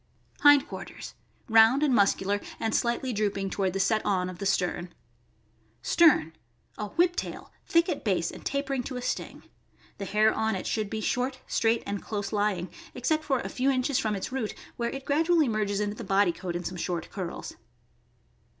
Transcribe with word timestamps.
Hind 0.39 0.67
quarters.— 0.67 1.13
Round 1.47 1.83
and 1.83 1.93
muscular, 1.93 2.41
and 2.59 2.73
slightly 2.73 3.13
drooping 3.13 3.51
toward 3.51 3.73
the 3.73 3.79
set 3.79 4.03
on 4.03 4.31
of 4.31 4.39
the 4.39 4.47
stern. 4.47 4.95
Stern.— 5.83 6.33
A." 6.79 6.87
whip 6.97 7.15
tail," 7.15 7.51
thick 7.67 7.87
at 7.87 8.03
base 8.03 8.31
and 8.31 8.43
tapering 8.43 8.81
to 8.85 8.95
a 8.95 8.97
u 8.97 9.01
sting." 9.03 9.43
The 9.99 10.05
hair 10.05 10.33
on 10.33 10.55
it 10.55 10.65
should 10.65 10.89
be 10.89 11.01
short, 11.01 11.41
straight, 11.45 11.83
and 11.85 12.01
close 12.01 12.33
lying, 12.33 12.71
except 12.95 13.23
for 13.23 13.41
a 13.41 13.49
few 13.49 13.69
inches 13.69 13.99
from 13.99 14.15
its 14.15 14.31
root, 14.31 14.55
where 14.75 14.89
it 14.89 15.05
gradually 15.05 15.47
merges 15.47 15.79
into 15.79 15.93
the 15.95 16.03
body 16.03 16.31
coat 16.31 16.55
in 16.55 16.63
some 16.63 16.77
short 16.77 17.11
curls. 17.11 17.53